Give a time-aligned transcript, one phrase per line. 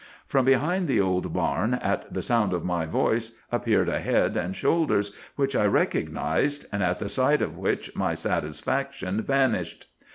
[0.25, 4.55] "From behind the old barn, at the sound of my voice, appeared a head and
[4.55, 9.85] shoulders which I recognized, and at the sight of which my satisfaction vanished.